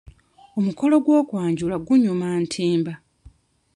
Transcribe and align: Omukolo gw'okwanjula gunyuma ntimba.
Omukolo 0.59 0.95
gw'okwanjula 1.05 1.75
gunyuma 1.85 2.27
ntimba. 2.43 2.93